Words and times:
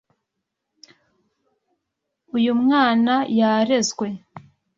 Uyu 2.35 2.53
mwana 2.61 3.13
yarezwe. 3.39 4.07